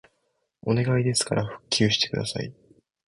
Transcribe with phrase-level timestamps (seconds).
[0.63, 2.51] お願いですから復旧してください